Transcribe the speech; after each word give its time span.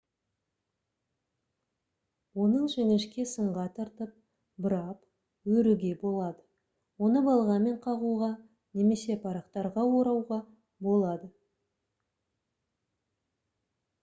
оны 2.45 2.61
жіңішке 2.75 3.25
сымға 3.31 3.65
тартып 3.75 4.15
бұрап 4.65 5.51
өруге 5.57 5.91
болады 6.05 6.43
оны 7.09 7.23
балғамен 7.27 7.77
қағуға 7.85 8.29
немесе 8.81 9.17
парақтарға 9.27 9.83
орауға 9.99 10.39
болады 10.89 11.29